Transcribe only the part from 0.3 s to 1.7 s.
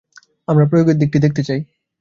আমরা প্রয়োগের দিকটি দেখতে চাই।